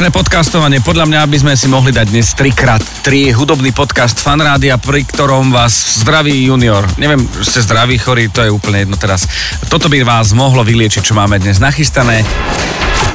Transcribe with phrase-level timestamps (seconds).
[0.00, 0.80] Pekné podcastovanie.
[0.80, 6.00] Podľa mňa by sme si mohli dať dnes 3x3 hudobný podcast Fanrádia, pri ktorom vás
[6.00, 6.88] zdraví junior.
[6.96, 9.28] Neviem, ste zdraví, chorí, to je úplne jedno teraz.
[9.68, 12.24] Toto by vás mohlo vyliečiť, čo máme dnes nachystané.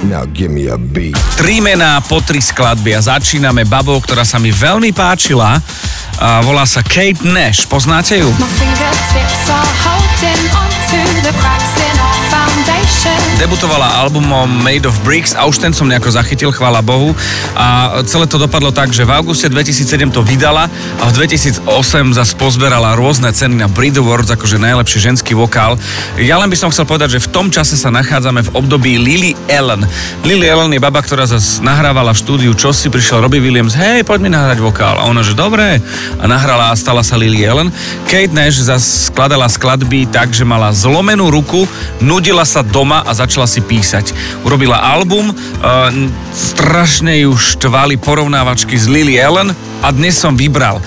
[0.05, 1.17] Now give me a beat.
[1.33, 5.57] Tri mená po tri skladby a začíname babou, ktorá sa mi veľmi páčila.
[6.21, 7.65] A volá sa Kate Nash.
[7.65, 8.29] Poznáte ju?
[8.29, 8.45] My
[13.35, 17.11] Debutovala albumom Made of Bricks a už ten som nejako zachytil, chvála Bohu.
[17.51, 21.67] A celé to dopadlo tak, že v auguste 2007 to vydala a v 2008
[22.15, 25.75] zase pozberala rôzne ceny na Brit Awards, akože najlepší ženský vokál.
[26.15, 29.35] Ja len by som chcel povedať, že v tom čase sa nachádzame v období Lily
[29.51, 29.83] Allen.
[30.23, 34.19] Lily Allen je baba, ktorá zase nahrávala v štúdiu čosi, prišiel Robbie Williams, hej, poď
[34.23, 34.95] mi nahrať vokál.
[34.95, 35.83] A ona, že dobre,
[36.17, 37.67] a nahrala a stala sa Lily Allen.
[38.07, 41.67] Kate Nash zase skladala skladby tak, že mala zlomenú ruku,
[41.99, 44.13] nudila sa doma a začala si písať.
[44.45, 45.35] Urobila album, uh,
[46.29, 49.49] strašne ju štvali porovnávačky s Lily Allen
[49.81, 50.77] a dnes som vybral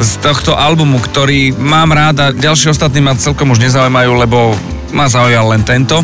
[0.00, 4.56] z tohto albumu, ktorý mám rád a ďalší ostatní ma celkom už nezaujímajú, lebo
[4.96, 6.00] ma zaujal len tento.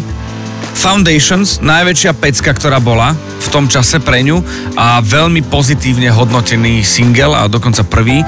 [0.78, 4.38] Foundations, najväčšia pecka, ktorá bola v tom čase pre ňu
[4.78, 8.22] a veľmi pozitívne hodnotený single a dokonca prvý.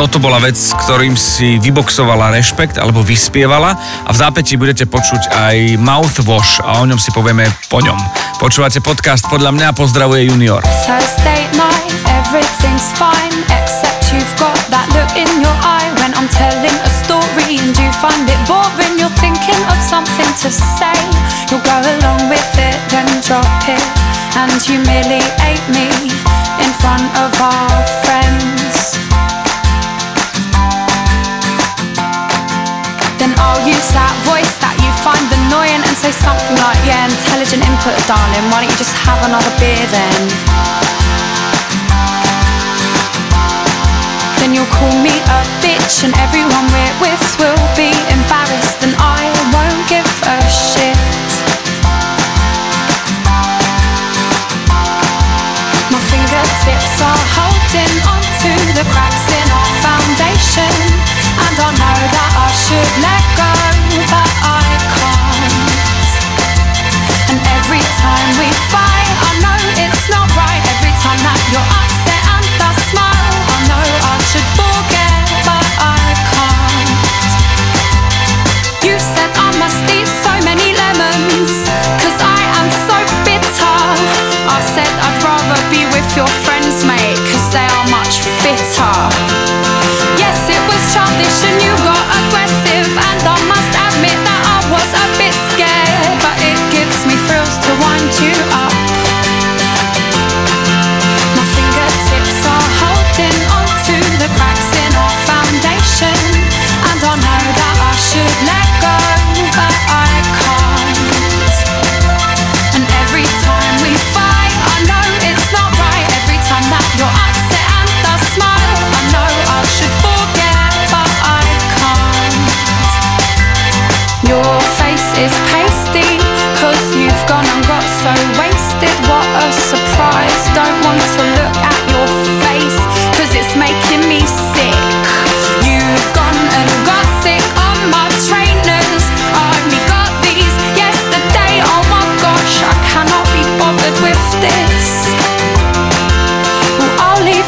[0.00, 3.76] Toto bola vec, ktorým si vyboxovala rešpekt alebo vyspievala
[4.08, 8.00] a v zápäti budete počuť aj Mouthwash a o ňom si povieme po ňom.
[8.40, 10.64] Počúvate podcast Podľa mňa pozdravuje Junior.
[10.88, 13.44] Thursday night, everything's fine
[19.50, 20.94] thinking of something to say.
[21.50, 23.82] You'll go along with it, then drop it
[24.38, 25.90] and humiliate me
[26.62, 28.98] in front of our friends.
[33.18, 37.62] Then I'll use that voice that you find annoying and say something like, Yeah, intelligent
[37.66, 38.46] input, darling.
[38.50, 40.20] Why don't you just have another beer then?
[44.38, 45.59] Then you'll call me bitch,
[45.98, 50.96] and everyone we're with will be embarrassed, and I won't give a shit.
[55.90, 60.72] My fingertips are holding onto the cracks in our foundation.
[61.42, 63.50] And I know that I should let go,
[64.14, 64.64] but I
[64.94, 66.10] can't.
[67.34, 68.99] And every time we fight,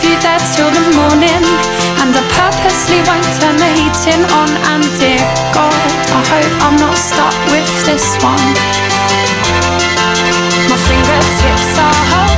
[0.04, 1.44] you there till the morning,
[2.02, 4.50] and I purposely won't turn the heating on.
[4.74, 5.22] And dear
[5.54, 8.48] God, I hope I'm not stuck with this one.
[10.70, 12.31] My fingertips are holding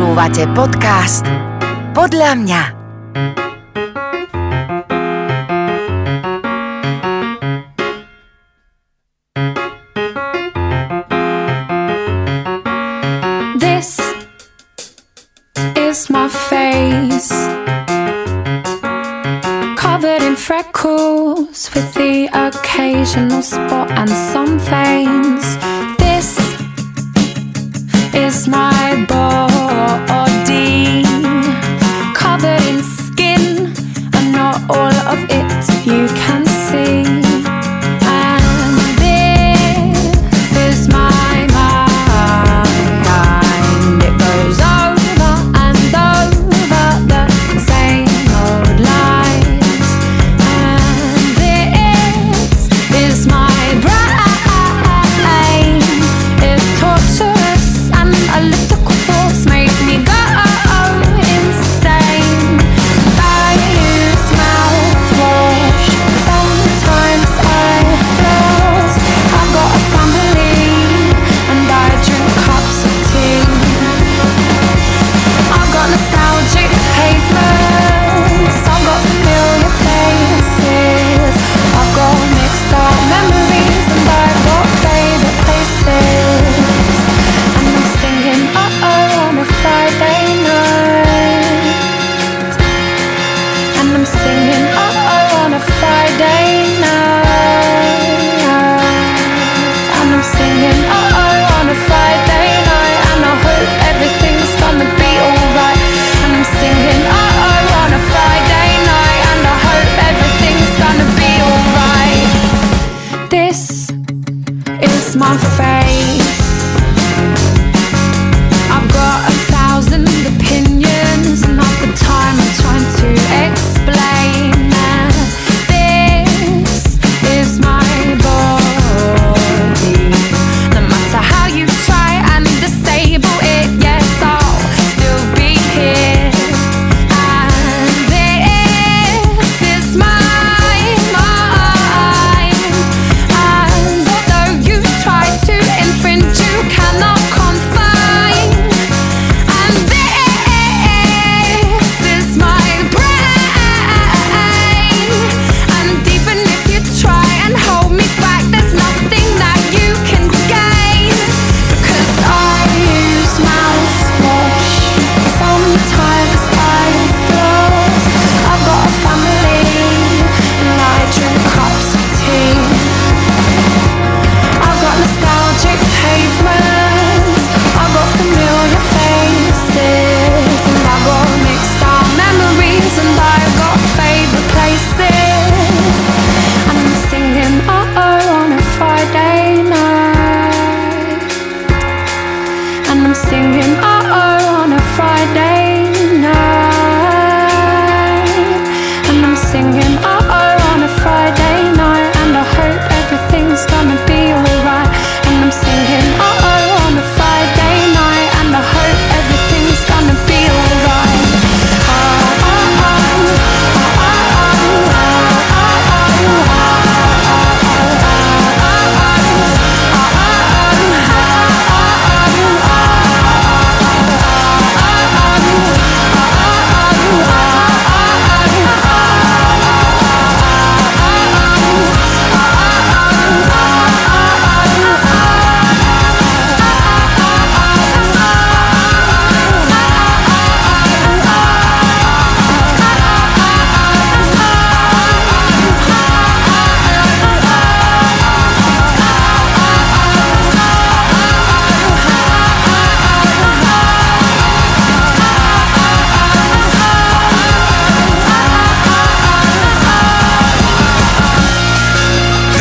[0.00, 1.28] Počúvate podcast
[1.92, 2.79] Podľa mňa.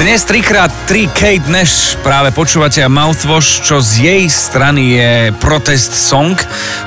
[0.10, 6.34] Dnes 3x3 Kate Nash práve počúvate a Mouthwash, čo z jej strany je protest song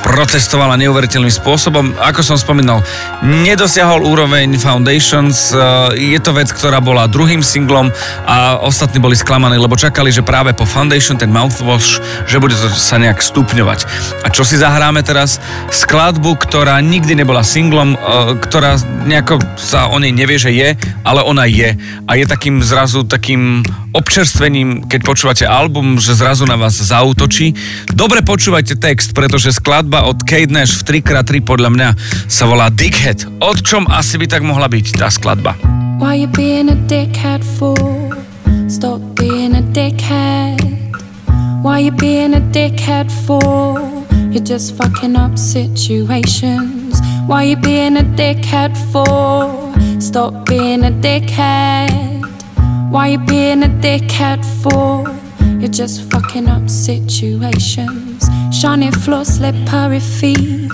[0.03, 1.95] protestovala neuveriteľným spôsobom.
[2.03, 2.83] Ako som spomínal,
[3.23, 7.89] nedosiahol úroveň Foundations, eh, je to vec, ktorá bola druhým singlom
[8.27, 12.69] a ostatní boli sklamaní, lebo čakali, že práve po Foundation, ten mouthwash, že bude to
[12.75, 13.87] sa nejak stupňovať.
[14.27, 15.39] A čo si zahráme teraz?
[15.71, 17.99] Skladbu, ktorá nikdy nebola singlom, eh,
[18.43, 20.75] ktorá nejako sa o nej nevie, že je,
[21.07, 21.79] ale ona je.
[22.11, 27.53] A je takým zrazu takým občerstvením, keď počúvate album, že zrazu na vás zautočí.
[27.93, 31.89] Dobre počúvajte text, pretože skladba od Kate Nash v 3x3 podľa mňa
[32.25, 33.29] sa volá Dickhead.
[33.45, 35.53] Od čom asi by tak mohla byť tá skladba?
[36.01, 37.77] Why you being a dickhead for?
[38.73, 40.57] Stop being a dickhead.
[41.61, 43.77] Why you being a dickhead for?
[44.33, 46.99] You're just fucking up situations.
[47.29, 49.53] Why you being a dickhead for?
[50.01, 52.25] Stop being a dickhead.
[52.91, 55.07] Why you being a dickhead for?
[55.61, 58.27] You're just fucking up situations.
[58.63, 60.71] Shiny floor, slippery feet.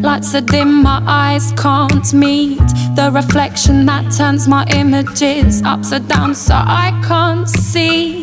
[0.00, 2.62] Lights are dim, my eyes can't meet.
[2.94, 8.22] The reflection that turns my images upside down so I can't see.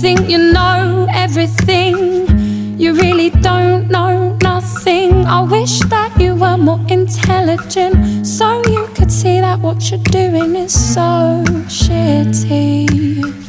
[0.00, 2.78] Think you know everything.
[2.78, 5.26] You really don't know nothing.
[5.26, 10.56] I wish that you were more intelligent so you could see that what you're doing
[10.56, 13.45] is so shitty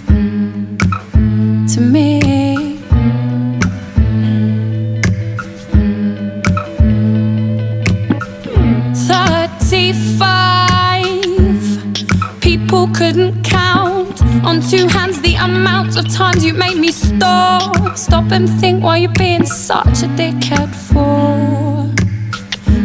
[14.70, 19.12] two hands the amount of times you made me stop, stop and think why you're
[19.14, 21.88] being such a dickhead for.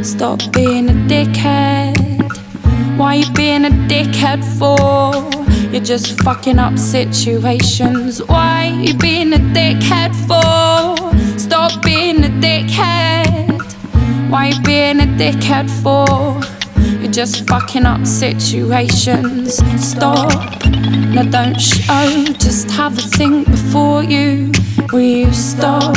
[0.05, 1.97] Stop being a dickhead.
[2.97, 5.29] Why you being a dickhead for?
[5.73, 8.23] You're just fucking up situations.
[8.23, 11.39] Why you being a dickhead for?
[11.39, 13.61] Stop being a dickhead.
[14.31, 16.52] Why you being a dickhead for?
[17.13, 19.57] Just fucking up situations.
[19.79, 20.33] Stop.
[21.13, 21.83] No, don't show.
[21.91, 24.51] Oh, oh, just have a think before you.
[24.91, 25.95] Will you stop?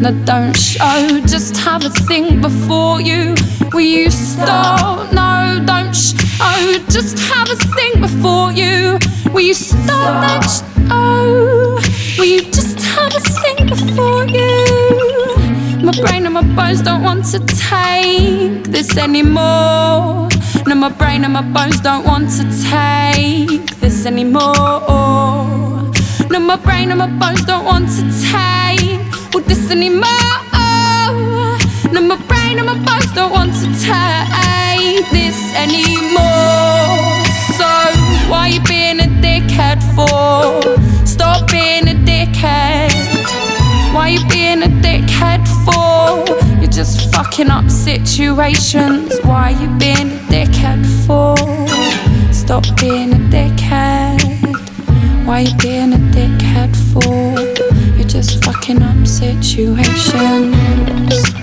[0.00, 0.78] No, don't show.
[0.82, 3.34] Oh, just have a think before you.
[3.72, 5.12] Will you stop?
[5.12, 6.78] No, don't show.
[6.88, 8.98] Just have a think before you.
[9.32, 10.22] Will you stop?
[10.28, 11.80] Don't show.
[12.18, 14.89] Will you just have a think before you?
[16.02, 20.28] Brain and my bones don't want to take this anymore.
[20.66, 24.80] No, my brain and my bones don't want to take this anymore.
[26.30, 30.06] No, my brain and my bones don't want to take all this anymore.
[31.92, 37.24] No, my brain and my bones don't want to take this anymore.
[37.58, 37.68] So,
[38.30, 41.06] why you being a dickhead for?
[41.06, 42.89] Stop being a dickhead.
[44.00, 46.24] Why you being a dickhead for?
[46.58, 49.12] You're just fucking up situations.
[49.24, 51.36] Why you being a dickhead for?
[52.32, 54.18] Stop being a dickhead.
[55.26, 57.38] Why you being a dickhead for?
[57.98, 61.39] You're just fucking up situations.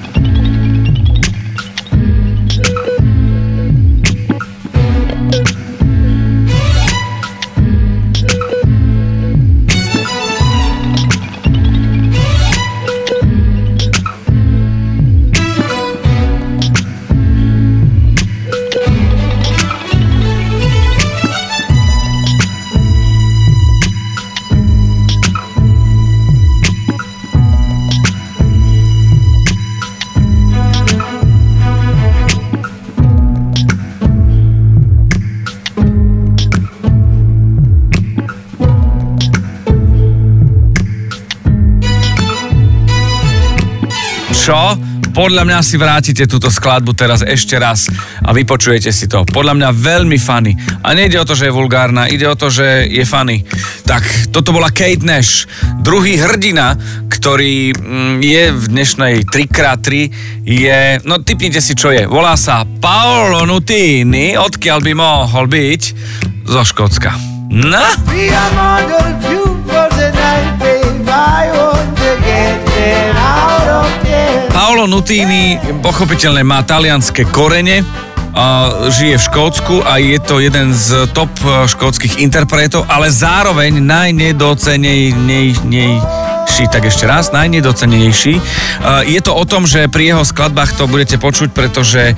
[44.47, 44.79] Čo?
[45.11, 47.91] Podľa mňa si vrátite túto skladbu teraz ešte raz
[48.23, 49.27] a vypočujete si to.
[49.27, 50.55] Podľa mňa veľmi funny.
[50.87, 53.43] A nejde o to, že je vulgárna, ide o to, že je funny.
[53.83, 55.51] Tak, toto bola Kate Nash,
[55.83, 56.79] druhý hrdina,
[57.11, 59.87] ktorý mm, je v dnešnej 3x3,
[60.47, 62.07] je, no typnite si, čo je.
[62.07, 65.81] Volá sa Paolo Nutini, odkiaľ by mohol byť?
[66.47, 67.11] Zo Škótska.
[67.51, 67.83] No?
[74.51, 77.85] Paolo Nutini pochopiteľne má talianské korene,
[78.89, 86.63] žije v Škótsku a je to jeden z top eh, škótskych interpretov, ale zároveň najnedocenejší,
[86.69, 88.37] tak ešte raz, najnedocenejší.
[88.37, 88.41] Eh,
[89.09, 92.13] Je to o tom, že pri jeho skladbách to budete počuť, pretože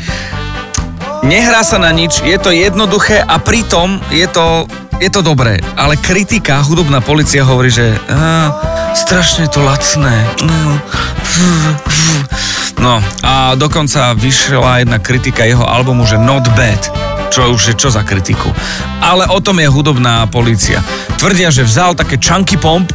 [1.24, 4.68] nehrá sa na nič, je to jednoduché a pritom je to,
[5.00, 5.58] je to dobré.
[5.80, 8.52] Ale kritika, hudobná policia hovorí, že á,
[8.94, 10.28] strašne to lacné.
[12.80, 17.94] No, a dokonca vyšla jedna kritika jeho albumu, že Not Bad čo už je čo
[17.94, 18.50] za kritiku.
[19.06, 20.82] Ale o tom je hudobná polícia.
[21.22, 22.90] Tvrdia, že vzal také chunky pomp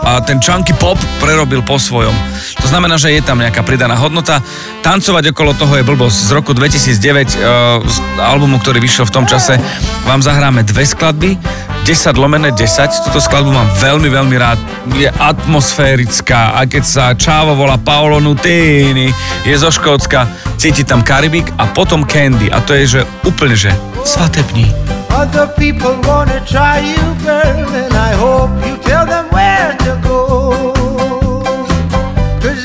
[0.00, 2.12] a ten chunky pop prerobil po svojom.
[2.60, 4.40] To znamená, že je tam nejaká pridaná hodnota.
[4.80, 6.16] Tancovať okolo toho je blbosť.
[6.16, 9.60] Z roku 2009, uh, z albumu, ktorý vyšiel v tom čase,
[10.08, 11.36] vám zahráme dve skladby.
[11.84, 13.08] 10 lomené 10.
[13.08, 14.60] Túto skladbu mám veľmi, veľmi rád.
[14.94, 19.08] Je atmosférická a keď sa Čávo volá Paolo Nutini,
[19.48, 20.28] je zo Škótska,
[20.60, 23.72] cíti tam Karibik a potom Candy a to je, že úplne, že
[24.04, 24.68] svatební.
[25.10, 29.29] Other people wanna try you, girl, and I hope you tell them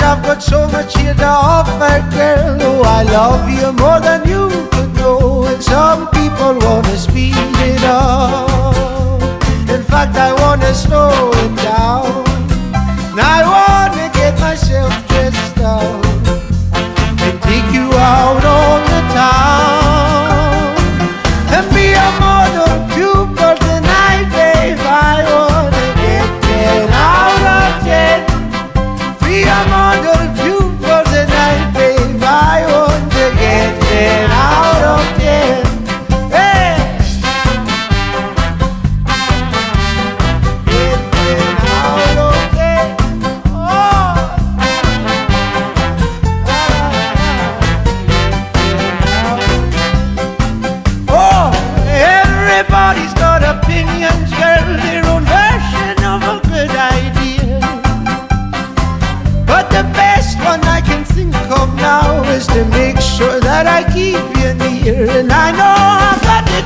[0.06, 2.58] I've got so much here to offer, girl.
[2.62, 5.46] Oh, I love you more than you could know.
[5.46, 7.34] And some people wanna speed
[7.70, 9.22] it up.
[9.68, 12.24] In fact, I wanna slow it down.
[13.12, 13.38] And I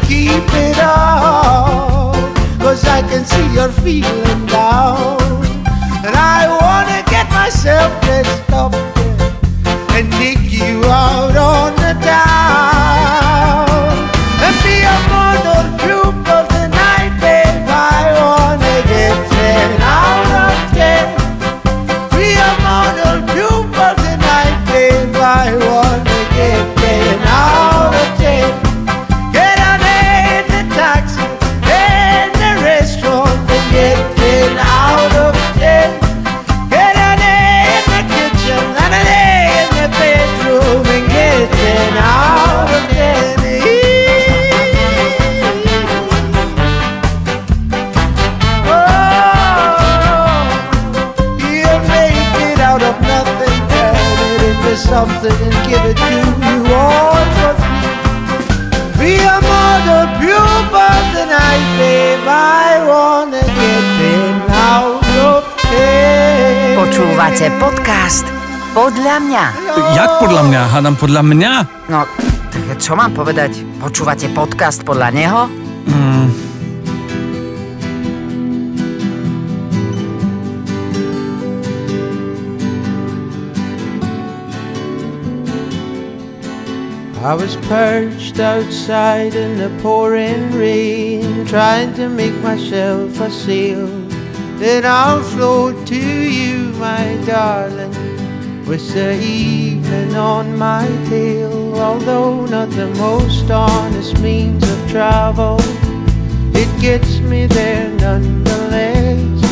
[0.10, 2.16] keep it up.
[2.60, 5.22] Cause I can see you're feeling down.
[6.06, 8.74] And I wanna get myself dressed up
[9.96, 11.36] and take you out
[54.90, 57.94] something and give it to you all for free.
[58.98, 62.26] Be a model pupil tonight, babe.
[62.26, 66.74] I wanna get ten out of ten.
[66.74, 68.26] Počúvate podcast
[68.74, 69.46] Podľa mňa.
[69.98, 70.62] Jak podľa mňa?
[70.74, 71.52] Hádam podľa mňa?
[71.90, 72.06] No,
[72.54, 73.62] tak čo mám povedať?
[73.82, 75.42] Počúvate podcast podľa neho?
[87.22, 93.88] I was perched outside in the pouring rain, trying to make myself a sail.
[94.58, 97.92] Then I'll float to you, my darling,
[98.66, 101.76] with the evening on my tail.
[101.78, 105.58] Although not the most honest means of travel,
[106.56, 109.44] it gets me there nonetheless.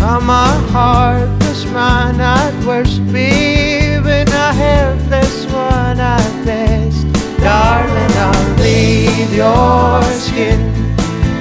[0.00, 7.05] Uh, I'm a heartless man at worst, babe, and a helpless one at best.
[7.46, 10.60] Darling, I'll bathe your skin.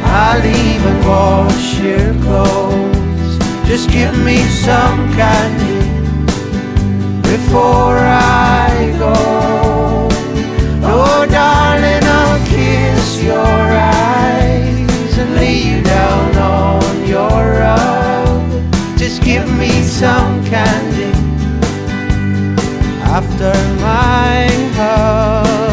[0.03, 3.39] I'll even wash your clothes.
[3.65, 4.37] Just give me
[4.67, 5.81] some candy
[7.23, 9.15] before I go.
[10.93, 13.57] Oh, darling, I'll kiss your
[13.97, 18.63] eyes and lay you down on your rug.
[18.95, 21.11] Just give me some candy
[23.01, 24.45] after my
[24.77, 25.64] hug.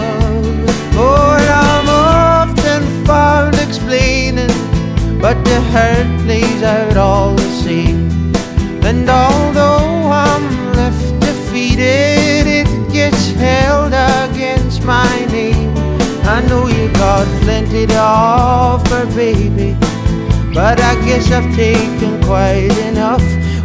[5.23, 8.11] But the hurt plays out all the same.
[8.83, 15.73] And although I'm left defeated, it gets held against my name.
[16.25, 19.77] I know you got plenty to offer, baby.
[20.53, 23.23] But I guess I've taken quite enough.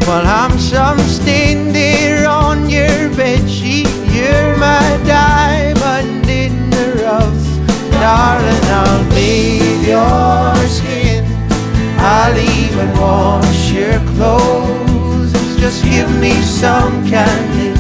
[0.08, 7.46] While I'm some stain there on your bedsheet, you're my diamond in the rough.
[8.00, 10.96] Darling, I'll bathe your skin.
[11.99, 15.31] I'll even wash your clothes.
[15.60, 17.73] Just give me some candy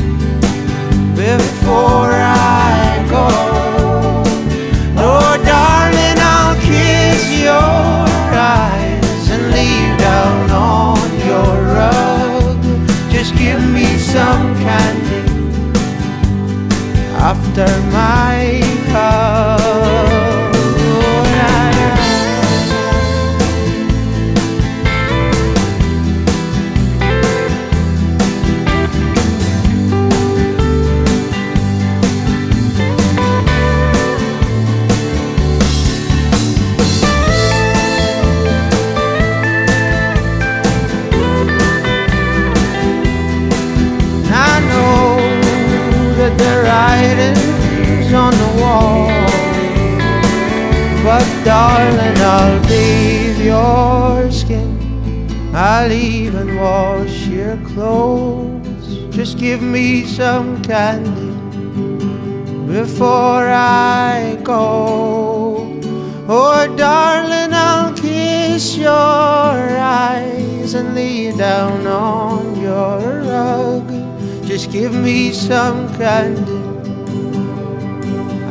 [1.15, 3.27] before I go.
[4.99, 12.57] Oh, darling, I'll kiss your eyes and lay you down on your rug.
[13.11, 15.23] Just give me some candy
[17.17, 18.61] after my
[55.87, 59.15] I'll even wash your clothes.
[59.15, 61.31] Just give me some candy
[62.67, 65.79] before I go.
[66.27, 73.87] Oh, darling, I'll kiss your eyes and lay down on your rug.
[74.45, 76.51] Just give me some candy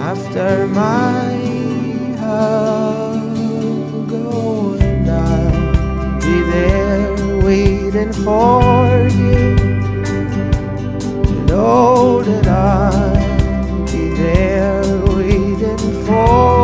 [0.08, 1.34] after my
[2.18, 2.95] hug.
[7.96, 9.56] Waiting for you.
[11.28, 16.55] You know that I'll be there waiting for you.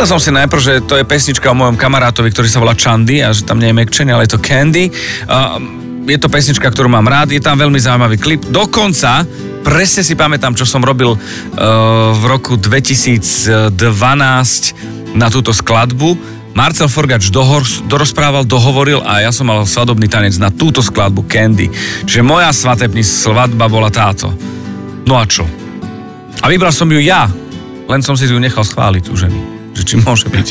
[0.00, 3.20] Myslel som si najprv, že to je pesnička o mojom kamarátovi, ktorý sa volá Chandy
[3.20, 4.88] a že tam nie je Mekčenie, ale je to Candy.
[5.28, 5.60] Uh,
[6.08, 8.40] je to pesnička, ktorú mám rád, je tam veľmi zaujímavý klip.
[8.48, 9.28] Dokonca,
[9.60, 11.20] presne si pamätám, čo som robil uh,
[12.16, 13.76] v roku 2012
[15.20, 16.16] na túto skladbu.
[16.56, 21.68] Marcel Forgač dohor, dorozprával, dohovoril a ja som mal svadobný tanec na túto skladbu Candy.
[22.08, 24.32] Čiže moja svatební svadba bola táto.
[25.04, 25.44] No a čo?
[26.40, 27.28] A vybral som ju ja,
[27.84, 30.48] len som si ju nechal schváliť u ženy, že či môže byť.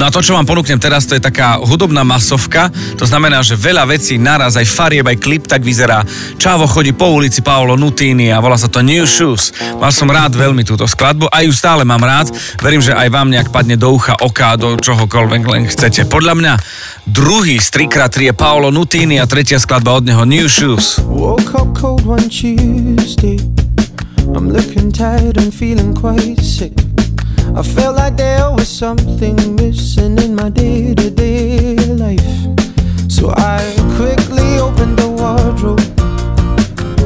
[0.00, 2.72] No a to, čo vám ponúknem teraz, to je taká hudobná masovka.
[2.96, 6.00] To znamená, že veľa vecí naraz, aj farieb, aj klip tak vyzerá.
[6.40, 9.52] Čávo chodí po ulici Paolo Nutini a volá sa to New Shoes.
[9.76, 12.32] Mal som rád veľmi túto skladbu a ju stále mám rád.
[12.64, 16.08] Verím, že aj vám nejak padne do ucha, oka, do čohokoľvek len chcete.
[16.08, 16.52] Podľa mňa
[17.04, 20.96] druhý z 3x3 je Paolo Nutini a tretia skladba od neho New Shoes.
[21.04, 22.24] Woke up cold one.
[24.34, 26.72] I'm looking tired and feeling quite sick.
[27.54, 32.20] I felt like there was something missing in my day to day life.
[33.08, 33.60] So I
[33.96, 35.82] quickly opened the wardrobe,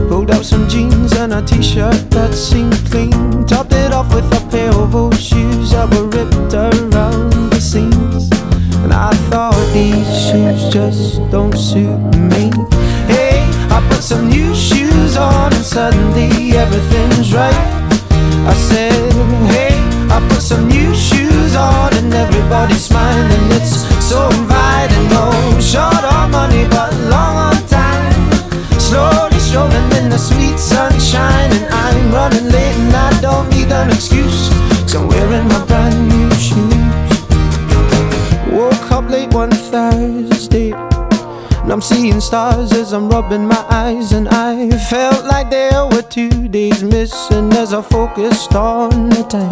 [0.08, 4.30] pulled out some jeans and a t shirt that seemed clean, topped it off with
[4.32, 8.30] a pair of old shoes that were ripped around the seams.
[8.84, 11.98] And I thought these shoes just don't suit
[12.30, 12.50] me.
[13.74, 17.64] I put some new shoes on and suddenly everything's right.
[18.46, 18.92] I said,
[19.50, 19.74] hey,
[20.14, 23.50] I put some new shoes on and everybody's smiling.
[23.50, 24.53] It's so inviting.
[41.84, 46.82] Seeing stars as I'm rubbing my eyes And I felt like there were two days
[46.82, 49.50] missing As I focused on the time.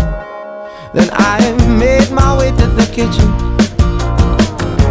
[0.95, 1.39] Then I
[1.79, 3.29] made my way to the kitchen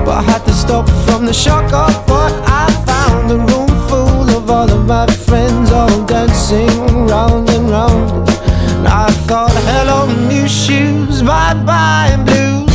[0.06, 3.32] But I had to stop from the shock of what I found.
[3.32, 8.30] The room full of all of my friends All dancing round and round.
[8.78, 12.71] And I thought, hello new shoes, bye bye blues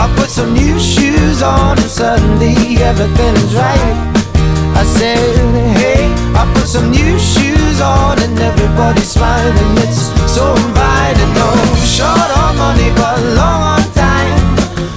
[0.00, 3.96] I put some new shoes on and suddenly everything's right.
[4.72, 5.36] I said,
[5.76, 9.76] hey, I put some new shoes on and everybody's smiling.
[9.84, 11.32] It's so inviting.
[11.36, 11.52] No
[11.84, 14.40] short on money, but long on time.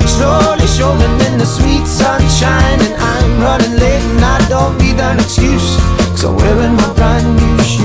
[0.07, 5.19] Slowly strolling in the sweet sunshine, and I'm running late and I don't need an
[5.19, 5.75] excuse.
[6.15, 7.82] Cause I'm wearing my brand new shoes.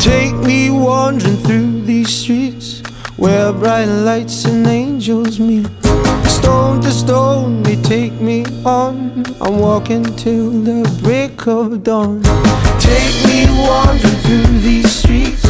[0.00, 2.82] Take me wandering through these streets
[3.16, 5.66] where bright lights and angels meet.
[6.24, 9.24] Stone to stone, they take me on.
[9.40, 12.22] I'm walking till the break of dawn.
[12.80, 15.44] Take me wandering through these streets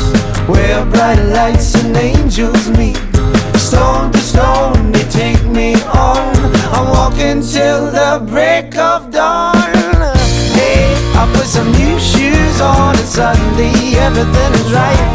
[0.48, 2.96] where bright lights and angels meet.
[3.56, 6.34] Stone to stone, they take me on.
[6.72, 9.54] I'm walking till the break of dawn.
[10.56, 11.98] Hey, I put some new
[12.60, 15.08] on and suddenly everything is right.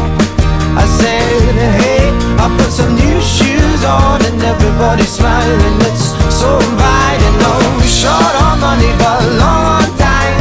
[0.76, 2.08] I said, hey,
[2.40, 5.76] I put some new shoes on and everybody's smiling.
[5.84, 7.36] It's so inviting.
[7.44, 10.40] Oh, no short on money, but long on time.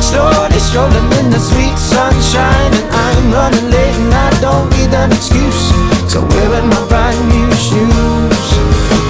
[0.00, 5.12] Slowly strolling in the sweet sunshine, and I'm running late and I don't need an
[5.12, 5.72] excuse.
[6.06, 8.46] So wearing my brand new shoes.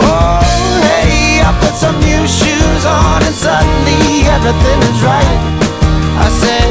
[0.07, 0.41] Oh,
[0.87, 5.66] hey, I put some new shoes on and suddenly everything is right.
[6.19, 6.69] I said,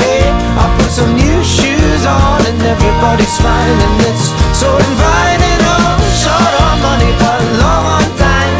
[0.00, 0.28] hey,
[0.58, 3.94] I put some new shoes on and everybody's smiling.
[4.08, 5.60] It's so inviting.
[5.66, 8.54] Oh, short on money, but long on time.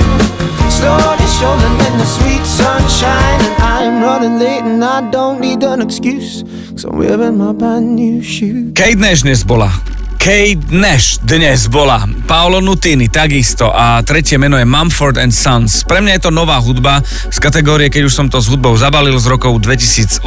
[0.71, 5.81] Slowly strolling in the sweet sunshine, and I'm running late and I don't need an
[5.81, 6.45] excuse.
[6.77, 8.73] So I'm wearing my brand new shoes.
[8.75, 9.71] Kate Nash bola.
[10.19, 12.05] Kate Nash dnes bola.
[12.25, 15.85] Paolo Nutini takisto a tretie meno je Mumford and Sons.
[15.85, 19.17] Pre mňa je to nová hudba z kategórie, keď už som to s hudbou zabalil
[19.21, 20.25] z rokov 2008-2010.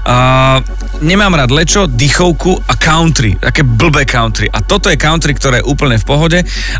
[0.00, 0.64] Uh,
[1.04, 4.48] nemám rád lečo, dychovku a country, také blbé country.
[4.48, 6.38] A toto je country, ktoré je úplne v pohode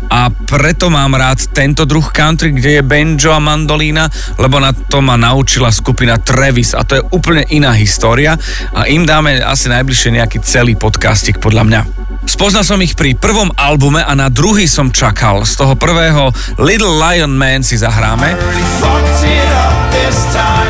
[0.09, 4.09] a preto mám rád tento druh country, kde je banjo a mandolína,
[4.41, 8.33] lebo na to ma naučila skupina Travis a to je úplne iná história
[8.73, 12.06] a im dáme asi najbližšie nejaký celý podcastik podľa mňa.
[12.27, 15.47] Spoznal som ich pri prvom albume a na druhý som čakal.
[15.47, 18.35] Z toho prvého Little Lion Man si zahráme.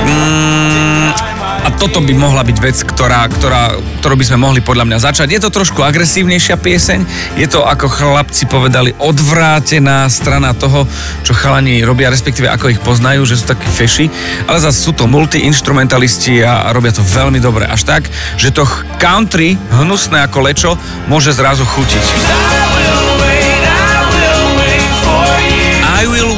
[0.06, 1.27] Mm,
[1.68, 5.28] a toto by mohla byť vec, ktorá, ktorá, ktorú by sme mohli podľa mňa začať.
[5.36, 7.00] Je to trošku agresívnejšia pieseň,
[7.36, 10.88] je to, ako chlapci povedali, odvrátená strana toho,
[11.28, 14.08] čo chalani robia, respektíve ako ich poznajú, že sú takí feši,
[14.48, 17.68] ale zase sú to multi-instrumentalisti a, a robia to veľmi dobre.
[17.68, 18.08] Až tak,
[18.40, 18.64] že to
[18.96, 20.72] country, hnusné ako lečo,
[21.12, 22.67] môže zrazu chutiť.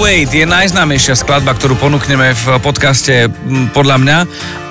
[0.09, 3.29] Wait je najznámejšia skladba, ktorú ponúkneme v podcaste
[3.77, 4.17] podľa mňa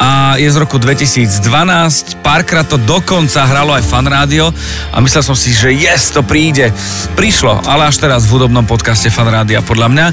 [0.02, 2.26] a je z roku 2012.
[2.26, 4.50] Párkrát to dokonca hralo aj fan rádio
[4.90, 6.74] a myslel som si, že yes, to príde.
[7.14, 10.06] Prišlo, ale až teraz v hudobnom podcaste fan rádia podľa mňa.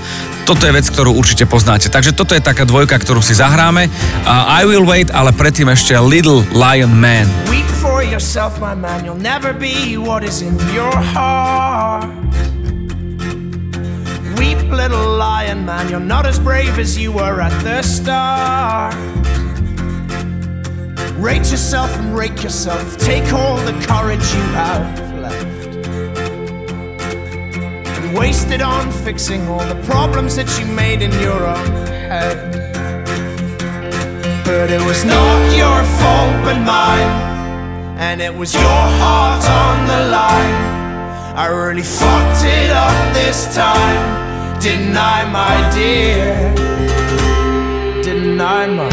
[0.46, 1.90] Toto je vec, ktorú určite poznáte.
[1.90, 3.90] Takže toto je taká dvojka, ktorú si zahráme.
[4.30, 7.26] A I Will Wait, ale predtým ešte Little Lion Man.
[7.50, 9.02] Weep for yourself, my man.
[9.02, 12.25] You'll never be what is in your heart.
[14.38, 15.90] Weep, little lion man.
[15.90, 18.94] You're not as brave as you were at the start.
[21.18, 22.98] Rate yourself and rake yourself.
[22.98, 25.68] Take all the courage you have left.
[27.98, 32.52] And waste it on fixing all the problems that you made in your own head.
[34.46, 37.36] But it was not your fault but mine.
[37.98, 38.64] And it was your
[39.00, 40.76] heart on the line.
[41.38, 44.25] I really fucked it up this time.
[44.66, 46.34] Didn't my dear?
[48.42, 48.90] I, my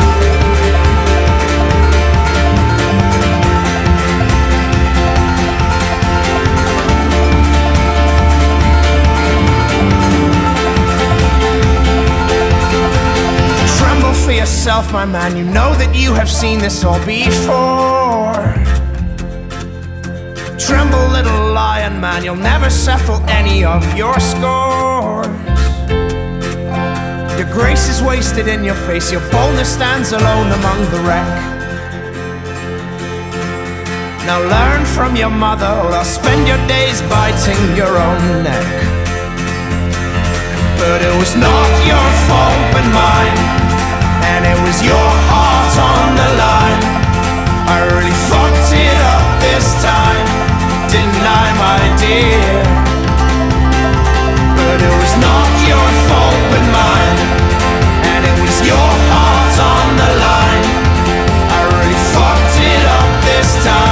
[13.78, 15.38] Tremble for yourself, my man.
[15.38, 18.34] You know that you have seen this all before.
[20.58, 25.51] Tremble, little lion man, you'll never settle any of your scores.
[27.38, 31.26] Your grace is wasted in your face, your boldness stands alone among the wreck.
[34.26, 38.68] Now learn from your mother, or I'll spend your days biting your own neck.
[40.78, 43.38] But it was not your fault but mine,
[44.30, 46.82] and it was your heart on the line.
[47.66, 50.26] I really fucked it up this time,
[50.92, 52.54] didn't I, my dear?
[54.54, 56.21] But it was not your fault
[58.12, 60.66] and it was your heart on the line.
[61.48, 63.91] I really fucked it up this time,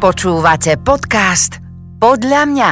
[0.00, 1.60] Počúvate podcast
[2.00, 2.70] Podľa mňa.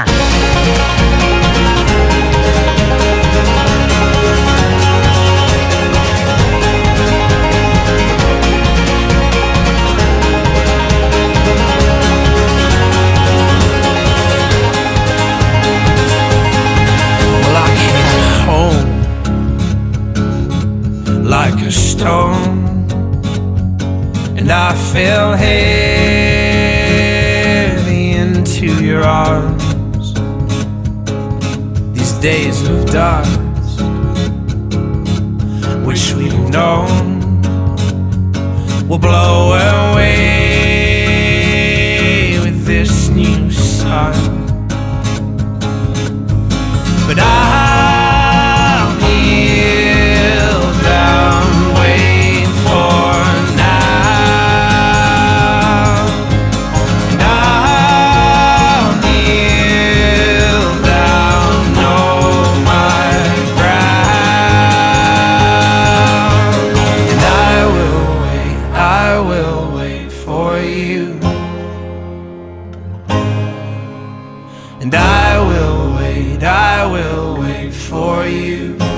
[78.28, 78.97] you.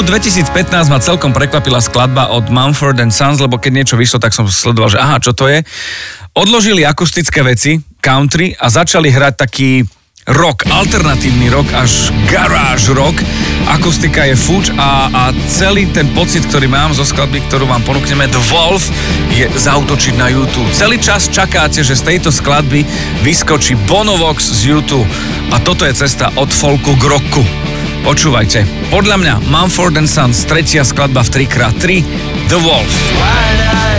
[0.00, 4.32] roku 2015 ma celkom prekvapila skladba od Mumford and Sons, lebo keď niečo vyšlo, tak
[4.32, 5.60] som sledoval, že aha, čo to je.
[6.32, 9.84] Odložili akustické veci, country a začali hrať taký
[10.32, 13.20] rock, alternatívny rock až garage rock.
[13.68, 15.22] Akustika je fuč a, a
[15.52, 18.88] celý ten pocit, ktorý mám zo skladby, ktorú vám ponúkneme, The Wolf,
[19.36, 20.72] je zautočiť na YouTube.
[20.72, 22.88] Celý čas čakáte, že z tejto skladby
[23.20, 25.12] vyskočí Bonovox z YouTube.
[25.52, 27.44] A toto je cesta od folku k rocku.
[28.00, 31.84] Počúvajte, podľa mňa Mumford Sons, tretia skladba v 3x3,
[32.48, 32.92] The Wolf.
[33.20, 33.89] wide-eyed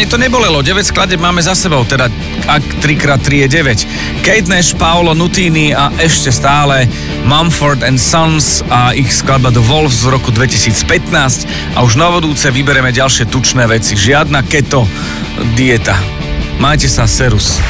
[0.00, 2.08] Ani to nebolelo, 9 skladeb máme za sebou, teda
[2.48, 4.24] ak 3x3 je 9.
[4.24, 6.88] Kate Nash, Paolo Nutini a ešte stále
[7.28, 12.96] Mumford and Sons a ich skladba The Wolves z roku 2015 a už novodúce vybereme
[12.96, 13.92] ďalšie tučné veci.
[13.92, 14.88] Žiadna keto
[15.52, 16.00] dieta.
[16.56, 17.60] Majte sa, serus.